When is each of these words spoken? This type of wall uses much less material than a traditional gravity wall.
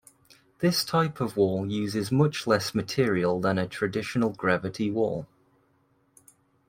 This 0.61 0.83
type 0.83 1.21
of 1.21 1.37
wall 1.37 1.67
uses 1.69 2.11
much 2.11 2.47
less 2.47 2.73
material 2.73 3.39
than 3.39 3.59
a 3.59 3.67
traditional 3.67 4.31
gravity 4.31 4.89
wall. 4.89 5.27